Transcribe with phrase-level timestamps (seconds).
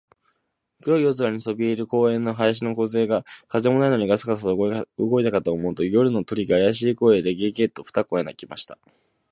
[0.81, 4.57] 黒く夜空にそびえている公園の林のこずえが、風もないのにガサガサと
[4.97, 8.79] 動いたかと思うと、夜の鳥が、あやしい声で、ゲ、ゲ、と二声鳴きました。